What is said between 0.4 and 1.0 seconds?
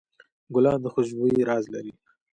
ګلان د